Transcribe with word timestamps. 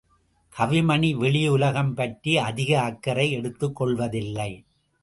கவிமணி 0.55 1.15
வெளி 1.15 1.47
உலகம் 1.47 1.93
பற்றி 1.93 2.37
அதிக 2.37 2.81
அக்கறை 2.81 3.31
எடுத்துக் 3.31 3.75
கொள்வதில்லை. 3.75 4.51